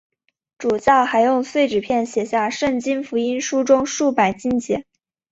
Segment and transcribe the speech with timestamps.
[0.57, 4.83] 主教还用碎纸片写下圣经福音书中数百经节。